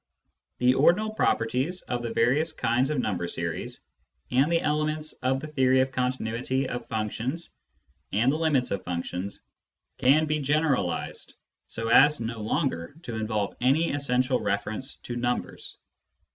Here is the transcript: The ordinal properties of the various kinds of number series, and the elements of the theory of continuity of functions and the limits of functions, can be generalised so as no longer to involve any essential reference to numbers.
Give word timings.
The 0.57 0.73
ordinal 0.73 1.11
properties 1.11 1.83
of 1.83 2.01
the 2.01 2.11
various 2.11 2.51
kinds 2.51 2.89
of 2.89 2.97
number 2.97 3.27
series, 3.27 3.81
and 4.31 4.51
the 4.51 4.59
elements 4.61 5.13
of 5.21 5.39
the 5.39 5.45
theory 5.45 5.79
of 5.81 5.91
continuity 5.91 6.67
of 6.67 6.87
functions 6.87 7.53
and 8.11 8.31
the 8.31 8.35
limits 8.37 8.71
of 8.71 8.83
functions, 8.83 9.41
can 9.99 10.25
be 10.25 10.39
generalised 10.39 11.35
so 11.67 11.89
as 11.89 12.19
no 12.19 12.41
longer 12.41 12.95
to 13.03 13.13
involve 13.15 13.55
any 13.61 13.91
essential 13.91 14.39
reference 14.41 14.95
to 15.01 15.15
numbers. 15.15 15.77